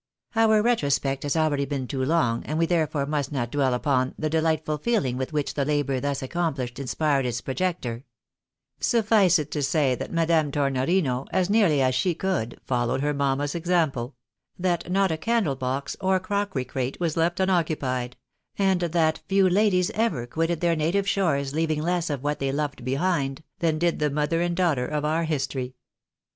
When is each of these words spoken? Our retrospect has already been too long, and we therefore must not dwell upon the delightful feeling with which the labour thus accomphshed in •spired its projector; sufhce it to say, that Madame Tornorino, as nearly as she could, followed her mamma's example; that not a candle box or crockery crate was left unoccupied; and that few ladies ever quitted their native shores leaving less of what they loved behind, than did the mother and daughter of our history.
Our 0.35 0.63
retrospect 0.63 1.21
has 1.21 1.37
already 1.37 1.63
been 1.65 1.85
too 1.85 2.03
long, 2.03 2.43
and 2.45 2.57
we 2.57 2.65
therefore 2.65 3.05
must 3.05 3.31
not 3.31 3.51
dwell 3.51 3.71
upon 3.75 4.15
the 4.17 4.31
delightful 4.31 4.79
feeling 4.79 5.15
with 5.15 5.31
which 5.31 5.53
the 5.53 5.63
labour 5.63 5.99
thus 5.99 6.23
accomphshed 6.23 6.79
in 6.79 6.87
•spired 6.87 7.23
its 7.25 7.39
projector; 7.39 8.03
sufhce 8.79 9.37
it 9.37 9.51
to 9.51 9.61
say, 9.61 9.93
that 9.93 10.11
Madame 10.11 10.51
Tornorino, 10.51 11.27
as 11.31 11.51
nearly 11.51 11.83
as 11.83 11.93
she 11.93 12.15
could, 12.15 12.59
followed 12.65 13.01
her 13.01 13.13
mamma's 13.13 13.53
example; 13.53 14.15
that 14.57 14.91
not 14.91 15.11
a 15.11 15.17
candle 15.17 15.55
box 15.55 15.95
or 16.01 16.19
crockery 16.19 16.65
crate 16.65 16.99
was 16.99 17.15
left 17.15 17.39
unoccupied; 17.39 18.17
and 18.57 18.81
that 18.81 19.21
few 19.27 19.47
ladies 19.47 19.91
ever 19.91 20.25
quitted 20.25 20.61
their 20.61 20.75
native 20.75 21.07
shores 21.07 21.53
leaving 21.53 21.79
less 21.83 22.09
of 22.09 22.23
what 22.23 22.39
they 22.39 22.51
loved 22.51 22.83
behind, 22.83 23.43
than 23.59 23.77
did 23.77 23.99
the 23.99 24.09
mother 24.09 24.41
and 24.41 24.57
daughter 24.57 24.87
of 24.87 25.05
our 25.05 25.25
history. 25.25 25.75